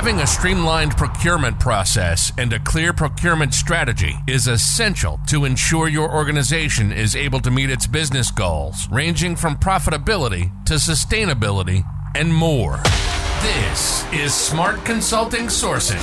Having 0.00 0.20
a 0.20 0.26
streamlined 0.26 0.96
procurement 0.96 1.60
process 1.60 2.32
and 2.38 2.50
a 2.54 2.58
clear 2.58 2.94
procurement 2.94 3.52
strategy 3.52 4.14
is 4.26 4.46
essential 4.46 5.20
to 5.26 5.44
ensure 5.44 5.88
your 5.88 6.10
organization 6.10 6.90
is 6.90 7.14
able 7.14 7.38
to 7.40 7.50
meet 7.50 7.68
its 7.68 7.86
business 7.86 8.30
goals, 8.30 8.88
ranging 8.90 9.36
from 9.36 9.56
profitability 9.56 10.50
to 10.64 10.76
sustainability 10.76 11.84
and 12.14 12.32
more. 12.32 12.80
This 13.42 14.10
is 14.10 14.32
Smart 14.32 14.82
Consulting 14.86 15.48
Sourcing, 15.48 16.00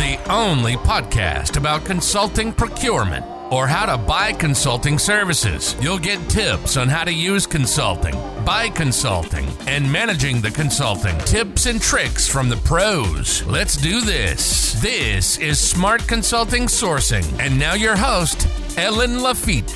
the 0.00 0.18
only 0.28 0.74
podcast 0.74 1.56
about 1.56 1.84
consulting 1.84 2.52
procurement 2.52 3.24
or 3.52 3.68
how 3.68 3.86
to 3.86 3.98
buy 3.98 4.32
consulting 4.32 4.98
services. 4.98 5.76
You'll 5.80 6.00
get 6.00 6.28
tips 6.28 6.76
on 6.76 6.88
how 6.88 7.04
to 7.04 7.12
use 7.12 7.46
consulting, 7.46 8.14
buy 8.50 8.68
consulting, 8.68 9.46
and 9.68 9.92
managing 9.92 10.40
the 10.40 10.50
consulting. 10.50 11.16
Tips 11.18 11.66
and 11.66 11.80
tricks 11.80 12.26
from 12.26 12.48
the 12.48 12.56
pros. 12.56 13.44
Let's 13.44 13.76
do 13.76 14.00
this. 14.00 14.72
This 14.82 15.38
is 15.38 15.56
Smart 15.56 16.04
Consulting 16.08 16.64
Sourcing. 16.64 17.24
And 17.38 17.56
now 17.56 17.74
your 17.74 17.94
host, 17.94 18.48
Ellen 18.76 19.22
Lafitte. 19.22 19.70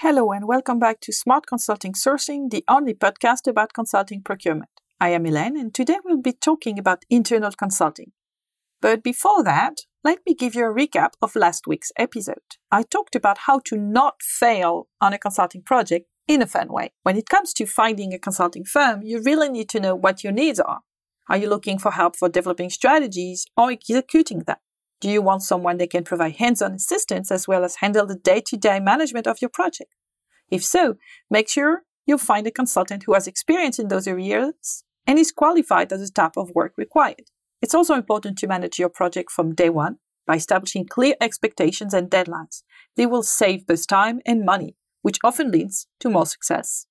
Hello, 0.00 0.32
and 0.32 0.46
welcome 0.46 0.78
back 0.78 1.00
to 1.00 1.14
Smart 1.14 1.46
Consulting 1.46 1.94
Sourcing, 1.94 2.50
the 2.50 2.62
only 2.68 2.92
podcast 2.92 3.46
about 3.46 3.72
consulting 3.72 4.20
procurement. 4.20 4.68
I 5.02 5.08
am 5.10 5.24
Elaine, 5.24 5.56
and 5.56 5.72
today 5.72 5.96
we'll 6.04 6.20
be 6.20 6.34
talking 6.34 6.78
about 6.78 7.06
internal 7.08 7.52
consulting. 7.52 8.12
But 8.82 9.02
before 9.02 9.42
that, 9.44 9.78
let 10.04 10.18
me 10.26 10.34
give 10.34 10.54
you 10.54 10.66
a 10.66 10.74
recap 10.74 11.12
of 11.22 11.34
last 11.34 11.66
week's 11.66 11.90
episode. 11.96 12.58
I 12.70 12.82
talked 12.82 13.16
about 13.16 13.38
how 13.46 13.60
to 13.60 13.78
not 13.78 14.20
fail 14.20 14.88
on 15.00 15.14
a 15.14 15.18
consulting 15.18 15.62
project 15.62 16.06
in 16.28 16.42
a 16.42 16.46
fun 16.46 16.68
way. 16.70 16.92
When 17.02 17.16
it 17.16 17.30
comes 17.30 17.54
to 17.54 17.64
finding 17.64 18.12
a 18.12 18.18
consulting 18.18 18.66
firm, 18.66 19.00
you 19.02 19.22
really 19.22 19.48
need 19.48 19.70
to 19.70 19.80
know 19.80 19.94
what 19.94 20.22
your 20.22 20.34
needs 20.34 20.60
are. 20.60 20.80
Are 21.30 21.38
you 21.38 21.48
looking 21.48 21.78
for 21.78 21.92
help 21.92 22.14
for 22.14 22.28
developing 22.28 22.68
strategies 22.68 23.46
or 23.56 23.70
executing 23.70 24.40
them? 24.40 24.58
Do 25.00 25.08
you 25.08 25.22
want 25.22 25.42
someone 25.42 25.78
that 25.78 25.88
can 25.88 26.04
provide 26.04 26.36
hands 26.36 26.60
on 26.60 26.74
assistance 26.74 27.30
as 27.30 27.48
well 27.48 27.64
as 27.64 27.76
handle 27.76 28.04
the 28.04 28.16
day 28.16 28.42
to 28.48 28.56
day 28.58 28.80
management 28.80 29.26
of 29.26 29.40
your 29.40 29.48
project? 29.48 29.94
If 30.50 30.62
so, 30.62 30.96
make 31.30 31.48
sure 31.48 31.84
you 32.04 32.18
find 32.18 32.46
a 32.46 32.50
consultant 32.50 33.04
who 33.04 33.14
has 33.14 33.26
experience 33.26 33.78
in 33.78 33.88
those 33.88 34.06
areas 34.06 34.84
and 35.06 35.18
is 35.18 35.32
qualified 35.32 35.92
as 35.92 36.00
the 36.00 36.12
type 36.12 36.36
of 36.36 36.50
work 36.54 36.72
required. 36.76 37.30
It's 37.62 37.74
also 37.74 37.94
important 37.94 38.38
to 38.38 38.46
manage 38.46 38.78
your 38.78 38.88
project 38.88 39.30
from 39.30 39.54
day 39.54 39.70
one 39.70 39.98
by 40.26 40.36
establishing 40.36 40.86
clear 40.86 41.14
expectations 41.20 41.92
and 41.92 42.10
deadlines. 42.10 42.62
They 42.96 43.06
will 43.06 43.22
save 43.22 43.66
both 43.66 43.86
time 43.86 44.20
and 44.24 44.44
money, 44.44 44.76
which 45.02 45.18
often 45.24 45.50
leads 45.50 45.86
to 46.00 46.10
more 46.10 46.26
success. 46.26 46.86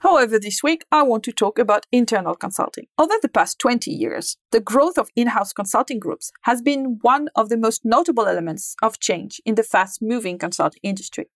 However, 0.00 0.38
this 0.38 0.62
week 0.62 0.84
I 0.92 1.02
want 1.02 1.24
to 1.24 1.32
talk 1.32 1.58
about 1.58 1.86
internal 1.90 2.34
consulting. 2.34 2.86
Over 2.98 3.14
the 3.20 3.30
past 3.30 3.58
20 3.58 3.90
years, 3.90 4.36
the 4.52 4.60
growth 4.60 4.98
of 4.98 5.08
in 5.16 5.28
house 5.28 5.52
consulting 5.52 5.98
groups 5.98 6.30
has 6.42 6.60
been 6.60 6.98
one 7.00 7.28
of 7.34 7.48
the 7.48 7.56
most 7.56 7.84
notable 7.84 8.26
elements 8.26 8.76
of 8.82 9.00
change 9.00 9.40
in 9.46 9.54
the 9.54 9.62
fast 9.62 10.02
moving 10.02 10.38
consulting 10.38 10.80
industry. 10.82 11.30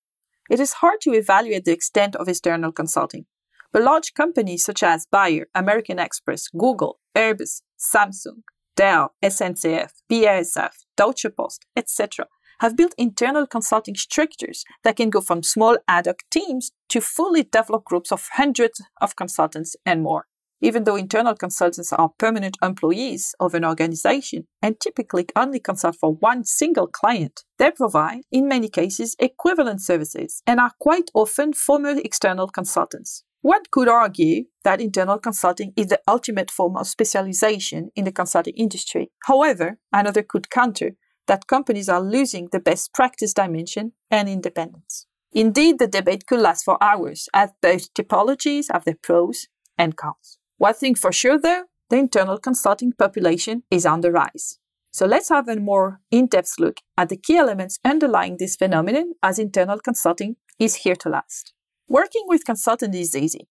It 0.50 0.60
is 0.60 0.74
hard 0.74 1.00
to 1.02 1.14
evaluate 1.14 1.64
the 1.64 1.72
extent 1.72 2.16
of 2.16 2.28
external 2.28 2.70
consulting, 2.70 3.24
but 3.72 3.82
large 3.82 4.14
companies 4.14 4.64
such 4.64 4.82
as 4.82 5.06
Bayer, 5.10 5.46
American 5.54 5.98
Express, 5.98 6.48
Google, 6.48 6.98
Airbus, 7.16 7.62
Samsung, 7.78 8.42
Dell, 8.76 9.14
SNCF, 9.22 9.90
BASF, 10.10 10.72
Deutsche 10.96 11.26
Post, 11.36 11.66
etc., 11.76 12.26
have 12.60 12.76
built 12.76 12.94
internal 12.98 13.46
consulting 13.46 13.94
structures 13.94 14.64
that 14.84 14.96
can 14.96 15.10
go 15.10 15.20
from 15.20 15.42
small 15.42 15.78
ad 15.88 16.06
hoc 16.06 16.20
teams 16.30 16.72
to 16.88 17.00
fully 17.00 17.42
developed 17.42 17.86
groups 17.86 18.12
of 18.12 18.28
hundreds 18.34 18.80
of 19.00 19.16
consultants 19.16 19.76
and 19.86 20.02
more. 20.02 20.26
Even 20.62 20.84
though 20.84 20.96
internal 20.96 21.34
consultants 21.34 21.90
are 21.90 22.10
permanent 22.18 22.58
employees 22.62 23.34
of 23.40 23.54
an 23.54 23.64
organization 23.64 24.46
and 24.60 24.78
typically 24.78 25.26
only 25.34 25.58
consult 25.58 25.96
for 25.98 26.12
one 26.12 26.44
single 26.44 26.86
client, 26.86 27.44
they 27.58 27.70
provide, 27.70 28.20
in 28.30 28.46
many 28.46 28.68
cases, 28.68 29.16
equivalent 29.18 29.80
services 29.80 30.42
and 30.46 30.60
are 30.60 30.72
quite 30.78 31.10
often 31.14 31.54
former 31.54 31.94
external 32.04 32.46
consultants. 32.48 33.24
One 33.42 33.62
could 33.70 33.88
argue 33.88 34.44
that 34.64 34.82
internal 34.82 35.18
consulting 35.18 35.72
is 35.74 35.86
the 35.86 36.00
ultimate 36.06 36.50
form 36.50 36.76
of 36.76 36.86
specialization 36.86 37.90
in 37.96 38.04
the 38.04 38.12
consulting 38.12 38.54
industry. 38.54 39.10
However, 39.24 39.78
another 39.92 40.22
could 40.22 40.50
counter 40.50 40.92
that 41.26 41.46
companies 41.46 41.88
are 41.88 42.02
losing 42.02 42.48
the 42.52 42.60
best 42.60 42.92
practice 42.92 43.32
dimension 43.32 43.92
and 44.10 44.28
independence. 44.28 45.06
Indeed, 45.32 45.78
the 45.78 45.86
debate 45.86 46.26
could 46.26 46.40
last 46.40 46.64
for 46.64 46.76
hours, 46.82 47.28
as 47.32 47.50
both 47.62 47.94
typologies 47.94 48.66
have 48.70 48.84
their 48.84 48.98
pros 49.02 49.46
and 49.78 49.96
cons. 49.96 50.38
One 50.58 50.74
thing 50.74 50.94
for 50.94 51.12
sure, 51.12 51.38
though, 51.38 51.64
the 51.88 51.96
internal 51.96 52.36
consulting 52.36 52.92
population 52.92 53.62
is 53.70 53.86
on 53.86 54.02
the 54.02 54.12
rise. 54.12 54.58
So 54.90 55.06
let's 55.06 55.28
have 55.28 55.48
a 55.48 55.56
more 55.56 56.00
in 56.10 56.26
depth 56.26 56.56
look 56.58 56.78
at 56.98 57.08
the 57.08 57.16
key 57.16 57.36
elements 57.36 57.78
underlying 57.84 58.36
this 58.38 58.56
phenomenon 58.56 59.14
as 59.22 59.38
internal 59.38 59.78
consulting 59.78 60.36
is 60.58 60.74
here 60.74 60.96
to 60.96 61.08
last. 61.08 61.54
Working 61.90 62.22
with 62.28 62.44
consultants 62.44 62.96
is 62.96 63.16
easy. 63.16 63.48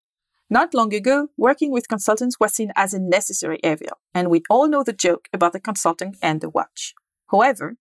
Not 0.50 0.74
long 0.74 0.94
ago, 0.94 1.28
working 1.36 1.74
with 1.74 1.90
consultants 1.90 2.38
was 2.40 2.54
seen 2.54 2.72
as 2.74 2.94
a 2.94 3.00
necessary 3.00 3.60
evil, 3.66 4.00
and 4.14 4.30
we 4.30 4.44
all 4.50 4.70
know 4.70 4.82
the 4.82 4.94
joke 4.94 5.28
about 5.34 5.52
the 5.52 5.60
consultant 5.60 6.16
and 6.22 6.40
the 6.40 6.50
watch. 6.50 6.94
However, 7.30 7.76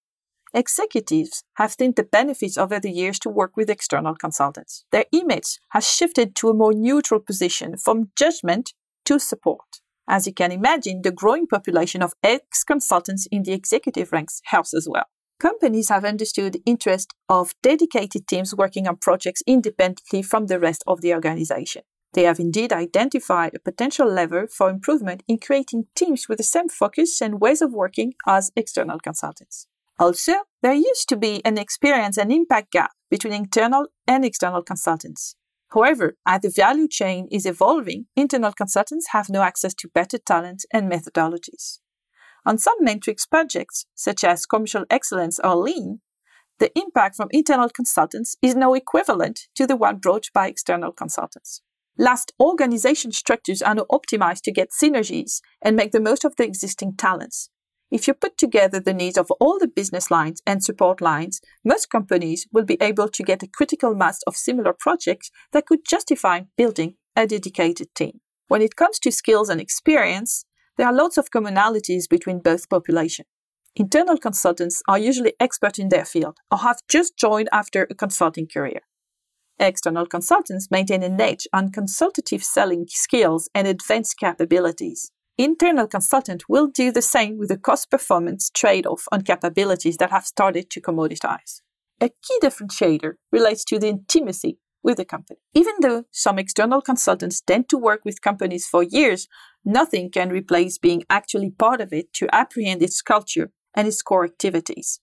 executives 0.52 1.44
have 1.58 1.76
seen 1.78 1.92
the 1.94 2.02
benefits 2.02 2.58
over 2.58 2.80
the 2.80 2.90
years 2.90 3.20
to 3.20 3.30
work 3.30 3.56
with 3.56 3.70
external 3.70 4.16
consultants. 4.16 4.84
Their 4.90 5.04
image 5.12 5.60
has 5.68 5.88
shifted 5.88 6.34
to 6.34 6.48
a 6.48 6.54
more 6.54 6.72
neutral 6.72 7.20
position 7.20 7.76
from 7.76 8.10
judgment 8.18 8.72
to 9.04 9.20
support. 9.20 9.78
As 10.08 10.26
you 10.26 10.34
can 10.34 10.50
imagine, 10.50 11.02
the 11.02 11.12
growing 11.12 11.46
population 11.46 12.02
of 12.02 12.14
ex 12.24 12.64
consultants 12.64 13.28
in 13.30 13.44
the 13.44 13.52
executive 13.52 14.10
ranks 14.10 14.40
helps 14.46 14.74
as 14.74 14.88
well. 14.90 15.06
Companies 15.40 15.88
have 15.88 16.04
understood 16.04 16.52
the 16.52 16.62
interest 16.66 17.14
of 17.28 17.54
dedicated 17.62 18.26
teams 18.26 18.56
working 18.56 18.88
on 18.88 18.96
projects 18.96 19.40
independently 19.46 20.20
from 20.20 20.46
the 20.46 20.58
rest 20.58 20.82
of 20.88 21.00
the 21.00 21.14
organization. 21.14 21.82
They 22.14 22.24
have 22.24 22.40
indeed 22.40 22.72
identified 22.72 23.54
a 23.54 23.60
potential 23.60 24.10
lever 24.10 24.48
for 24.48 24.68
improvement 24.68 25.22
in 25.28 25.38
creating 25.38 25.86
teams 25.94 26.28
with 26.28 26.38
the 26.38 26.44
same 26.44 26.68
focus 26.68 27.20
and 27.20 27.40
ways 27.40 27.62
of 27.62 27.72
working 27.72 28.14
as 28.26 28.50
external 28.56 28.98
consultants. 28.98 29.68
Also, 29.96 30.32
there 30.60 30.74
used 30.74 31.08
to 31.08 31.16
be 31.16 31.40
an 31.44 31.56
experience 31.56 32.16
and 32.18 32.32
impact 32.32 32.72
gap 32.72 32.90
between 33.08 33.32
internal 33.32 33.86
and 34.08 34.24
external 34.24 34.62
consultants. 34.62 35.36
However, 35.68 36.16
as 36.26 36.40
the 36.40 36.50
value 36.50 36.88
chain 36.88 37.28
is 37.30 37.46
evolving, 37.46 38.06
internal 38.16 38.52
consultants 38.52 39.08
have 39.10 39.28
no 39.28 39.42
access 39.42 39.74
to 39.74 39.88
better 39.94 40.18
talent 40.18 40.64
and 40.72 40.90
methodologies. 40.90 41.78
On 42.48 42.56
some 42.56 42.78
matrix 42.80 43.26
projects, 43.26 43.84
such 43.94 44.24
as 44.24 44.46
commercial 44.46 44.86
excellence 44.88 45.38
or 45.44 45.54
lean, 45.54 46.00
the 46.58 46.70
impact 46.78 47.14
from 47.14 47.28
internal 47.30 47.68
consultants 47.68 48.38
is 48.40 48.54
now 48.54 48.72
equivalent 48.72 49.48
to 49.54 49.66
the 49.66 49.76
one 49.76 49.98
brought 49.98 50.28
by 50.32 50.48
external 50.48 50.90
consultants. 50.90 51.60
Last, 51.98 52.32
organization 52.40 53.12
structures 53.12 53.60
are 53.60 53.74
now 53.74 53.84
optimized 53.92 54.44
to 54.44 54.50
get 54.50 54.70
synergies 54.70 55.42
and 55.60 55.76
make 55.76 55.92
the 55.92 56.00
most 56.00 56.24
of 56.24 56.36
the 56.36 56.44
existing 56.44 56.94
talents. 56.96 57.50
If 57.90 58.08
you 58.08 58.14
put 58.14 58.38
together 58.38 58.80
the 58.80 58.94
needs 58.94 59.18
of 59.18 59.30
all 59.40 59.58
the 59.58 59.68
business 59.68 60.10
lines 60.10 60.40
and 60.46 60.64
support 60.64 61.02
lines, 61.02 61.42
most 61.66 61.90
companies 61.90 62.46
will 62.50 62.64
be 62.64 62.78
able 62.80 63.10
to 63.10 63.22
get 63.22 63.42
a 63.42 63.46
critical 63.46 63.94
mass 63.94 64.20
of 64.26 64.38
similar 64.38 64.72
projects 64.72 65.30
that 65.52 65.66
could 65.66 65.80
justify 65.86 66.44
building 66.56 66.94
a 67.14 67.26
dedicated 67.26 67.94
team. 67.94 68.20
When 68.46 68.62
it 68.62 68.76
comes 68.76 68.98
to 69.00 69.12
skills 69.12 69.50
and 69.50 69.60
experience, 69.60 70.46
there 70.78 70.86
are 70.86 70.94
lots 70.94 71.18
of 71.18 71.30
commonalities 71.30 72.08
between 72.08 72.38
both 72.38 72.70
populations. 72.70 73.26
Internal 73.74 74.16
consultants 74.16 74.82
are 74.88 74.98
usually 74.98 75.34
expert 75.38 75.78
in 75.78 75.88
their 75.88 76.04
field 76.04 76.38
or 76.50 76.58
have 76.58 76.78
just 76.88 77.16
joined 77.16 77.48
after 77.52 77.86
a 77.90 77.94
consulting 77.94 78.46
career. 78.46 78.80
External 79.58 80.06
consultants 80.06 80.68
maintain 80.70 81.02
an 81.02 81.20
edge 81.20 81.46
on 81.52 81.72
consultative 81.72 82.44
selling 82.44 82.86
skills 82.88 83.48
and 83.54 83.66
advanced 83.66 84.16
capabilities. 84.18 85.10
Internal 85.36 85.86
consultant 85.86 86.48
will 86.48 86.68
do 86.68 86.90
the 86.92 87.02
same 87.02 87.38
with 87.38 87.50
a 87.50 87.58
cost 87.58 87.90
performance 87.90 88.50
trade 88.50 88.86
off 88.86 89.04
on 89.12 89.22
capabilities 89.22 89.96
that 89.96 90.10
have 90.10 90.26
started 90.26 90.70
to 90.70 90.80
commoditize. 90.80 91.60
A 92.00 92.08
key 92.08 92.38
differentiator 92.40 93.14
relates 93.32 93.64
to 93.64 93.78
the 93.78 93.88
intimacy 93.88 94.58
with 94.82 94.96
the 94.96 95.04
company. 95.04 95.40
Even 95.54 95.74
though 95.80 96.04
some 96.12 96.38
external 96.38 96.80
consultants 96.80 97.40
tend 97.40 97.68
to 97.68 97.76
work 97.76 98.04
with 98.04 98.22
companies 98.22 98.66
for 98.66 98.82
years, 98.82 99.28
nothing 99.68 100.10
can 100.10 100.30
replace 100.30 100.78
being 100.78 101.04
actually 101.10 101.50
part 101.50 101.80
of 101.80 101.92
it 101.92 102.12
to 102.14 102.34
apprehend 102.34 102.82
its 102.82 103.02
culture 103.02 103.50
and 103.74 103.86
its 103.86 104.02
core 104.02 104.24
activities. 104.24 105.00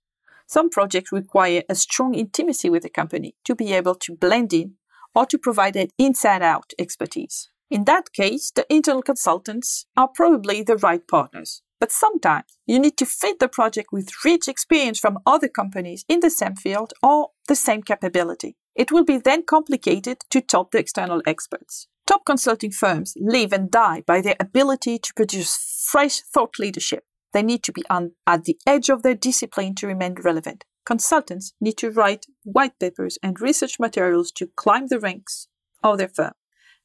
Some 0.47 0.69
projects 0.69 1.12
require 1.12 1.63
a 1.69 1.75
strong 1.75 2.13
intimacy 2.15 2.69
with 2.69 2.83
the 2.83 2.89
company 2.89 3.35
to 3.45 3.56
be 3.56 3.73
able 3.73 3.95
to 3.95 4.15
blend 4.15 4.53
in 4.53 4.73
or 5.13 5.25
to 5.27 5.38
provide 5.38 5.75
an 5.75 5.88
inside 5.97 6.41
out 6.41 6.73
expertise. 6.77 7.50
In 7.71 7.85
that 7.85 8.12
case, 8.12 8.51
the 8.51 8.65
internal 8.69 9.01
consultants 9.01 9.85
are 9.95 10.07
probably 10.07 10.62
the 10.62 10.77
right 10.77 11.07
partners. 11.07 11.61
But 11.79 11.91
sometimes 11.91 12.57
you 12.65 12.79
need 12.79 12.97
to 12.97 13.06
fit 13.06 13.39
the 13.39 13.47
project 13.47 13.89
with 13.91 14.23
rich 14.23 14.47
experience 14.47 15.00
from 15.00 15.19
other 15.25 15.47
companies 15.47 16.06
in 16.07 16.19
the 16.19 16.29
same 16.29 16.56
field 16.56 16.94
or 17.03 17.29
the 17.47 17.56
same 17.56 17.81
capability. 17.83 18.56
It 18.75 18.91
will 18.91 19.03
be 19.03 19.18
then 19.18 19.44
complicated 19.44 20.19
to 20.29 20.41
top 20.41 20.71
the 20.71 20.79
external 20.79 21.21
experts. 21.25 21.88
Top 22.06 22.22
consulting 22.25 22.72
firms 22.72 23.13
live 23.18 23.52
and 23.52 23.72
die 23.72 24.04
by 24.06 24.22
their 24.22 24.36
ability 24.40 25.00
to 25.00 25.13
produce 25.16 25.86
fresh 25.88 26.22
thought 26.22 26.60
leadership. 26.60 27.04
They 27.34 27.42
need 27.42 27.63
to 27.63 27.72
be 27.72 27.84
on, 27.90 28.12
at 28.28 28.46
the 28.46 28.57
edge 28.68 28.90
of 28.90 29.02
their 29.02 29.16
discipline 29.16 29.75
to 29.75 29.88
remain 29.88 30.16
relevant. 30.24 30.66
Consultants 30.86 31.54
need 31.60 31.78
to 31.80 31.90
write 31.90 32.28
white 32.44 32.78
papers 32.80 33.18
and 33.24 33.42
research 33.42 33.80
materials 33.80 34.31
to 34.34 34.50
climb 34.56 34.88
the 34.88 35.00
ranks 35.00 35.48
of 35.84 35.98
their 35.98 36.07
firm. 36.07 36.34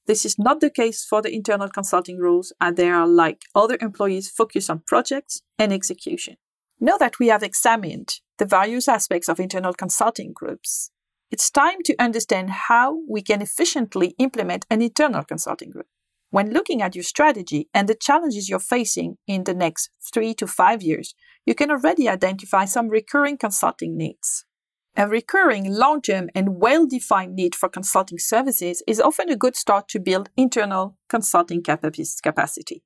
This 0.06 0.24
is 0.24 0.38
not 0.38 0.60
the 0.60 0.70
case 0.70 1.04
for 1.04 1.20
the 1.20 1.32
internal 1.32 1.68
consulting 1.68 2.18
rules, 2.18 2.52
and 2.60 2.76
they 2.76 2.88
are 2.88 3.06
like 3.06 3.42
other 3.54 3.76
employees 3.80 4.30
focused 4.30 4.70
on 4.70 4.82
projects 4.86 5.42
and 5.58 5.72
execution. 5.72 6.36
Now 6.80 6.96
that 6.96 7.18
we 7.18 7.28
have 7.28 7.42
examined 7.42 8.14
the 8.38 8.46
various 8.46 8.88
aspects 8.88 9.28
of 9.28 9.38
internal 9.38 9.74
consulting 9.74 10.32
groups, 10.32 10.90
it's 11.30 11.50
time 11.50 11.82
to 11.84 11.94
understand 11.98 12.50
how 12.50 12.98
we 13.08 13.22
can 13.22 13.40
efficiently 13.40 14.14
implement 14.18 14.66
an 14.70 14.82
internal 14.82 15.24
consulting 15.24 15.70
group. 15.70 15.86
When 16.30 16.52
looking 16.52 16.80
at 16.80 16.94
your 16.94 17.04
strategy 17.04 17.68
and 17.74 17.88
the 17.88 17.94
challenges 17.94 18.48
you're 18.48 18.58
facing 18.58 19.18
in 19.26 19.44
the 19.44 19.54
next 19.54 19.90
three 20.12 20.34
to 20.34 20.46
five 20.46 20.82
years, 20.82 21.14
you 21.44 21.54
can 21.54 21.70
already 21.70 22.08
identify 22.08 22.64
some 22.64 22.88
recurring 22.88 23.36
consulting 23.36 23.96
needs. 23.96 24.44
A 24.96 25.06
recurring, 25.06 25.72
long 25.72 26.02
term, 26.02 26.30
and 26.34 26.60
well 26.60 26.86
defined 26.86 27.34
need 27.34 27.54
for 27.54 27.68
consulting 27.68 28.18
services 28.18 28.82
is 28.86 29.00
often 29.00 29.28
a 29.30 29.36
good 29.36 29.56
start 29.56 29.88
to 29.88 30.00
build 30.00 30.30
internal 30.36 30.96
consulting 31.08 31.62
capacity. 31.62 32.82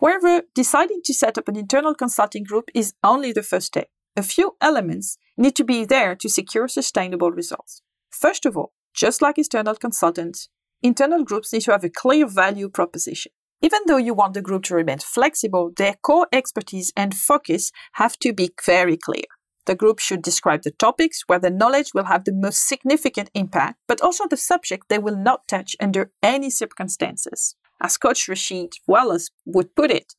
However, 0.00 0.42
deciding 0.54 1.02
to 1.04 1.14
set 1.14 1.38
up 1.38 1.48
an 1.48 1.56
internal 1.56 1.94
consulting 1.94 2.42
group 2.42 2.70
is 2.74 2.94
only 3.04 3.32
the 3.32 3.42
first 3.42 3.66
step. 3.66 3.88
A 4.16 4.22
few 4.22 4.56
elements 4.60 5.16
need 5.36 5.56
to 5.56 5.64
be 5.64 5.84
there 5.84 6.14
to 6.16 6.28
secure 6.28 6.68
sustainable 6.68 7.30
results. 7.30 7.82
First 8.10 8.46
of 8.46 8.56
all, 8.56 8.72
just 8.94 9.22
like 9.22 9.38
external 9.38 9.74
consultants, 9.74 10.48
internal 10.82 11.24
groups 11.24 11.52
need 11.52 11.62
to 11.62 11.72
have 11.72 11.84
a 11.84 11.90
clear 11.90 12.26
value 12.26 12.68
proposition. 12.68 13.32
Even 13.62 13.80
though 13.86 13.96
you 13.96 14.12
want 14.12 14.34
the 14.34 14.42
group 14.42 14.64
to 14.64 14.74
remain 14.74 14.98
flexible, 14.98 15.70
their 15.76 15.94
core 16.02 16.26
expertise 16.32 16.92
and 16.96 17.14
focus 17.14 17.70
have 17.92 18.18
to 18.18 18.32
be 18.32 18.50
very 18.66 18.96
clear. 18.96 19.24
The 19.66 19.76
group 19.76 20.00
should 20.00 20.22
describe 20.22 20.62
the 20.62 20.72
topics 20.72 21.22
where 21.28 21.38
the 21.38 21.50
knowledge 21.50 21.92
will 21.94 22.06
have 22.06 22.24
the 22.24 22.32
most 22.32 22.66
significant 22.66 23.30
impact, 23.34 23.78
but 23.86 24.00
also 24.00 24.26
the 24.26 24.36
subject 24.36 24.88
they 24.88 24.98
will 24.98 25.16
not 25.16 25.46
touch 25.46 25.76
under 25.80 26.10
any 26.22 26.50
circumstances. 26.50 27.54
As 27.80 27.96
Coach 27.96 28.26
Rasheed 28.28 28.72
Wallace 28.88 29.30
would 29.44 29.76
put 29.76 29.92
it, 29.92 30.14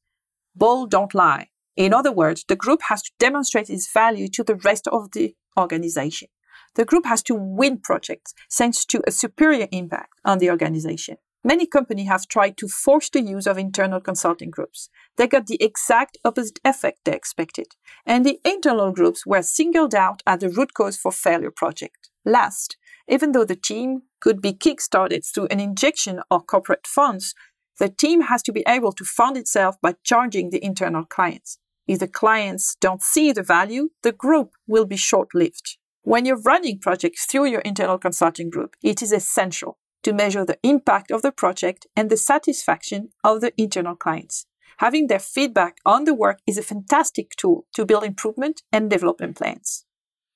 bold 0.55 0.91
don't 0.91 1.13
lie. 1.13 1.49
In 1.75 1.93
other 1.93 2.11
words, 2.11 2.45
the 2.47 2.55
group 2.55 2.81
has 2.89 3.01
to 3.03 3.11
demonstrate 3.19 3.69
its 3.69 3.91
value 3.91 4.27
to 4.29 4.43
the 4.43 4.55
rest 4.55 4.87
of 4.87 5.11
the 5.11 5.35
organization. 5.57 6.27
The 6.75 6.85
group 6.85 7.05
has 7.05 7.21
to 7.23 7.35
win 7.35 7.79
projects 7.79 8.33
thanks 8.51 8.85
to 8.85 9.01
a 9.07 9.11
superior 9.11 9.67
impact 9.71 10.13
on 10.25 10.39
the 10.39 10.49
organization. 10.49 11.17
Many 11.43 11.65
companies 11.65 12.07
have 12.07 12.27
tried 12.27 12.55
to 12.57 12.69
force 12.69 13.09
the 13.09 13.21
use 13.21 13.47
of 13.47 13.57
internal 13.57 13.99
consulting 13.99 14.49
groups. 14.49 14.89
They 15.17 15.27
got 15.27 15.47
the 15.47 15.61
exact 15.61 16.17
opposite 16.23 16.59
effect 16.63 16.99
they 17.03 17.13
expected, 17.13 17.75
and 18.05 18.25
the 18.25 18.39
internal 18.45 18.91
groups 18.91 19.25
were 19.25 19.41
singled 19.41 19.93
out 19.93 20.23
as 20.25 20.39
the 20.39 20.49
root 20.49 20.73
cause 20.73 20.97
for 20.97 21.11
failure 21.11 21.51
project. 21.51 22.09
Last, 22.23 22.77
even 23.09 23.33
though 23.33 23.43
the 23.43 23.57
team 23.57 24.03
could 24.21 24.41
be 24.41 24.53
kickstarted 24.53 25.25
through 25.25 25.47
an 25.47 25.59
injection 25.59 26.21
of 26.31 26.47
corporate 26.47 26.87
funds, 26.87 27.35
the 27.77 27.89
team 27.89 28.21
has 28.21 28.41
to 28.43 28.53
be 28.53 28.63
able 28.65 28.93
to 28.93 29.03
fund 29.03 29.35
itself 29.35 29.75
by 29.81 29.95
charging 30.03 30.49
the 30.49 30.63
internal 30.63 31.03
clients. 31.03 31.57
If 31.87 31.99
the 31.99 32.07
clients 32.07 32.75
don't 32.79 33.01
see 33.01 33.31
the 33.31 33.43
value, 33.43 33.89
the 34.03 34.11
group 34.11 34.51
will 34.67 34.85
be 34.85 34.97
short 34.97 35.29
lived. 35.33 35.77
When 36.03 36.25
you're 36.25 36.41
running 36.41 36.79
projects 36.79 37.25
through 37.25 37.45
your 37.45 37.61
internal 37.61 37.97
consulting 37.97 38.49
group, 38.49 38.75
it 38.81 39.01
is 39.01 39.11
essential 39.11 39.77
to 40.03 40.13
measure 40.13 40.45
the 40.45 40.59
impact 40.63 41.11
of 41.11 41.21
the 41.21 41.31
project 41.31 41.87
and 41.95 42.09
the 42.09 42.17
satisfaction 42.17 43.09
of 43.23 43.41
the 43.41 43.53
internal 43.57 43.95
clients. 43.95 44.45
Having 44.77 45.07
their 45.07 45.19
feedback 45.19 45.77
on 45.85 46.03
the 46.03 46.13
work 46.13 46.39
is 46.47 46.57
a 46.57 46.63
fantastic 46.63 47.31
tool 47.37 47.65
to 47.73 47.85
build 47.85 48.03
improvement 48.03 48.63
and 48.71 48.89
development 48.89 49.37
plans. 49.37 49.85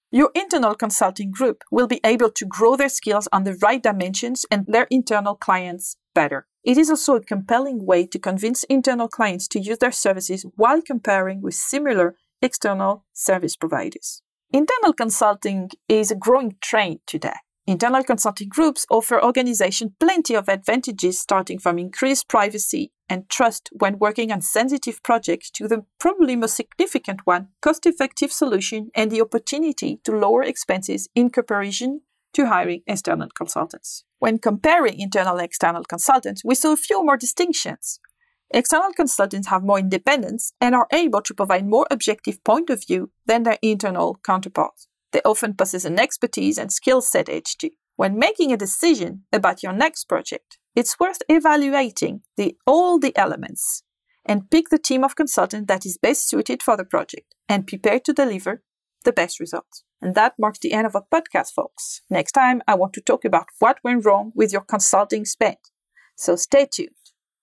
Your 0.10 0.32
internal 0.34 0.74
consulting 0.74 1.32
group 1.32 1.64
will 1.70 1.88
be 1.88 2.00
able 2.06 2.32
to 2.32 2.46
grow 2.46 2.78
their 2.78 2.88
skills 2.88 3.28
on 3.34 3.44
the 3.44 3.56
right 3.56 3.84
dimensions 3.84 4.46
and 4.50 4.66
their 4.66 4.88
internal 4.90 5.36
clients 5.36 5.98
better. 6.16 6.48
It 6.68 6.78
is 6.78 6.90
also 6.90 7.16
a 7.16 7.22
compelling 7.22 7.86
way 7.86 8.06
to 8.08 8.20
convince 8.20 8.66
internal 8.66 9.08
clients 9.08 9.48
to 9.50 9.60
use 9.60 9.78
their 9.78 9.94
services 9.94 10.46
while 10.58 10.82
comparing 10.82 11.42
with 11.42 11.54
similar 11.54 12.16
external 12.42 13.06
service 13.14 13.56
providers. 13.56 14.22
Internal 14.52 14.92
consulting 14.92 15.70
is 15.88 16.12
a 16.12 16.16
growing 16.16 16.58
trend 16.60 17.00
today. 17.08 17.38
Internal 17.68 18.04
consulting 18.04 18.50
groups 18.50 18.86
offer 18.90 19.24
organizations 19.24 19.92
plenty 19.98 20.36
of 20.36 20.50
advantages, 20.50 21.18
starting 21.18 21.58
from 21.58 21.80
increased 21.80 22.28
privacy 22.28 22.92
and 23.08 23.30
trust 23.30 23.70
when 23.80 23.98
working 23.98 24.30
on 24.34 24.42
sensitive 24.42 25.02
projects 25.04 25.50
to 25.52 25.70
the 25.70 25.86
probably 26.02 26.36
most 26.36 26.58
significant 26.58 27.22
one 27.24 27.48
cost 27.62 27.86
effective 27.86 28.32
solution 28.34 28.90
and 28.94 29.10
the 29.10 29.22
opportunity 29.22 30.02
to 30.04 30.12
lower 30.12 30.44
expenses 30.44 31.08
in 31.16 31.30
comparison 31.30 32.02
to 32.38 32.46
hiring 32.46 32.82
external 32.86 33.30
consultants. 33.36 34.04
When 34.20 34.38
comparing 34.38 35.00
internal 35.00 35.38
and 35.38 35.46
external 35.46 35.84
consultants, 35.84 36.44
we 36.46 36.54
saw 36.54 36.74
a 36.74 36.78
few 36.78 37.04
more 37.04 37.18
distinctions. 37.18 38.00
External 38.52 38.94
consultants 38.94 39.48
have 39.48 39.64
more 39.64 39.80
independence 39.80 40.54
and 40.62 40.76
are 40.76 40.88
able 40.94 41.22
to 41.24 41.34
provide 41.34 41.66
more 41.66 41.88
objective 41.90 42.44
point 42.44 42.70
of 42.70 42.86
view 42.86 43.10
than 43.26 43.42
their 43.42 43.58
internal 43.64 44.20
counterparts. 44.24 44.88
They 45.14 45.22
often 45.26 45.56
possess 45.56 45.84
an 45.84 46.00
expertise 46.00 46.60
and 46.60 46.72
skill 46.72 47.02
set 47.02 47.28
edge 47.28 47.58
too. 47.58 47.72
When 47.96 48.20
making 48.20 48.54
a 48.54 48.58
decision 48.58 49.24
about 49.34 49.64
your 49.64 49.74
next 49.74 50.04
project, 50.06 50.60
it's 50.76 51.00
worth 51.00 51.24
evaluating 51.28 52.22
the, 52.38 52.56
all 52.68 53.00
the 53.00 53.18
elements 53.18 53.82
and 54.28 54.52
pick 54.52 54.70
the 54.70 54.78
team 54.78 55.04
of 55.04 55.16
consultants 55.16 55.68
that 55.70 55.88
is 55.88 55.98
best 55.98 56.30
suited 56.30 56.62
for 56.62 56.78
the 56.78 56.86
project 56.86 57.34
and 57.50 57.66
prepared 57.66 58.06
to 58.06 58.14
deliver 58.14 58.62
the 59.08 59.14
best 59.14 59.40
results. 59.40 59.84
And 60.02 60.14
that 60.14 60.34
marks 60.38 60.60
the 60.60 60.74
end 60.74 60.86
of 60.86 60.96
our 60.96 61.06
podcast, 61.12 61.54
folks. 61.56 62.02
Next 62.10 62.34
time, 62.34 62.62
I 62.68 62.76
want 62.76 62.94
to 62.94 63.02
talk 63.02 63.26
about 63.26 63.48
what 63.58 63.80
went 63.84 64.06
wrong 64.06 64.34
with 64.36 64.52
your 64.52 64.62
consulting 64.62 65.26
spend. 65.26 65.58
So 66.16 66.36
stay 66.36 66.68
tuned. 66.72 66.90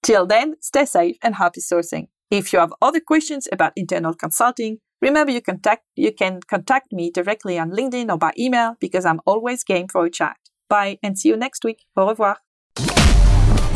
Till 0.03 0.27
then, 0.27 0.57
stay 0.61 0.85
safe 0.85 1.17
and 1.23 1.37
happy 1.37 1.63
sourcing. 1.63 2.09
If 2.31 2.53
you 2.53 2.59
have 2.59 2.75
other 2.81 3.01
questions 3.01 3.49
about 3.51 3.73
internal 3.75 4.15
consulting, 4.15 4.79
Remember, 5.03 5.33
you, 5.33 5.43
contact, 5.43 5.85
you 5.97 6.13
can 6.13 6.41
contact 6.49 6.91
me 6.91 7.11
directly 7.11 7.59
on 7.59 7.71
LinkedIn 7.71 8.11
or 8.11 8.17
by 8.17 8.33
email 8.39 8.77
because 8.81 9.05
I'm 9.05 9.21
always 9.27 9.63
game 9.63 9.87
for 9.87 10.07
a 10.07 10.11
chat. 10.11 10.39
Bye 10.71 10.99
and 11.03 11.19
see 11.19 11.29
you 11.29 11.37
next 11.37 11.63
week. 11.63 11.85
Au 11.95 12.09
revoir. 12.09 12.39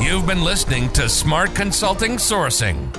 You've 0.01 0.27
been 0.27 0.43
listening 0.43 0.91
to 0.95 1.07
Smart 1.07 1.55
Consulting 1.55 2.13
Sourcing, 2.13 2.91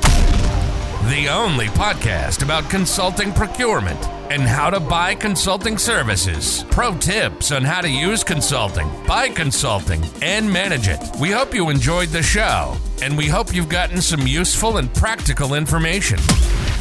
the 1.10 1.27
only 1.27 1.67
podcast 1.67 2.43
about 2.43 2.69
consulting 2.69 3.34
procurement 3.34 4.19
and 4.29 4.41
how 4.43 4.69
to 4.69 4.79
buy 4.79 5.15
consulting 5.15 5.77
services. 5.77 6.63
Pro 6.69 6.95
tips 6.98 7.51
on 7.51 7.63
how 7.63 7.81
to 7.81 7.89
use 7.89 8.24
consulting, 8.24 8.88
buy 9.05 9.29
consulting, 9.29 10.03
and 10.21 10.51
manage 10.51 10.88
it. 10.88 11.00
We 11.19 11.31
hope 11.31 11.53
you 11.53 11.69
enjoyed 11.69 12.09
the 12.09 12.24
show, 12.24 12.77
and 13.01 13.17
we 13.17 13.27
hope 13.27 13.53
you've 13.53 13.69
gotten 13.69 14.01
some 14.01 14.27
useful 14.27 14.77
and 14.77 14.93
practical 14.93 15.55
information. 15.55 16.19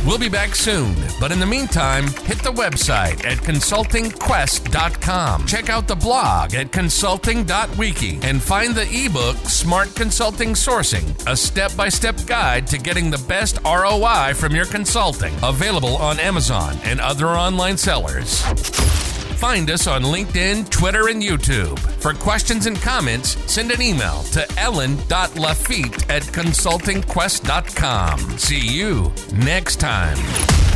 We'll 0.07 0.19
be 0.19 0.29
back 0.29 0.55
soon, 0.55 0.95
but 1.21 1.33
in 1.33 1.41
the 1.41 1.47
meantime, 1.47 2.05
hit 2.05 2.39
the 2.39 2.53
website 2.53 3.25
at 3.27 3.39
consultingquest.com. 3.39 5.47
Check 5.47 5.69
out 5.69 5.89
the 5.89 5.97
blog 5.97 6.55
at 6.55 6.73
consulting.wiki 6.73 8.21
and 8.23 8.43
find 8.43 8.75
the 8.75 8.89
ebook 8.91 9.37
Smart 9.37 9.95
Consulting 9.95 10.51
Sourcing, 10.51 11.27
a 11.27 11.37
step 11.37 11.75
by 11.77 11.89
step 11.89 12.17
guide 12.27 12.67
to 12.69 12.79
getting 12.79 13.11
the 13.11 13.25
best 13.29 13.59
ROI 13.65 14.35
from 14.35 14.55
your 14.55 14.67
consulting, 14.67 15.35
available 15.43 15.97
on 15.97 16.19
Amazon 16.21 16.77
and 16.85 17.01
other 17.01 17.29
online 17.29 17.77
sellers. 17.77 19.08
Find 19.39 19.71
us 19.71 19.87
on 19.87 20.03
LinkedIn, 20.03 20.69
Twitter, 20.69 21.09
and 21.09 21.23
YouTube. 21.23 21.79
For 21.79 22.13
questions 22.13 22.67
and 22.67 22.77
comments, 22.77 23.37
send 23.51 23.71
an 23.71 23.81
email 23.81 24.25
to 24.33 24.45
ellen.lafitte 24.59 26.11
at 26.11 26.25
consultingquest.com. 26.25 28.39
See 28.39 28.67
you 28.67 29.13
next 29.33 29.77
time. 29.77 30.68